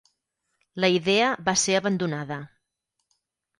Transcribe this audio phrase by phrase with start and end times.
[0.85, 2.41] La idea va ser abandonada.